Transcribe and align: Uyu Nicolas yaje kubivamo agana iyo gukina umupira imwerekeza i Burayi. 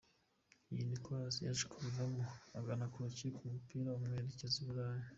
Uyu 0.71 0.83
Nicolas 0.91 1.35
yaje 1.45 1.65
kubivamo 1.71 2.23
agana 2.59 2.85
iyo 2.87 3.07
gukina 3.11 3.45
umupira 3.47 3.89
imwerekeza 3.97 4.57
i 4.63 4.65
Burayi. 4.67 5.05